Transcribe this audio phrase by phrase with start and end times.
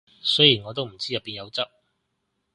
[0.23, 1.61] 雖然我都唔知入面有汁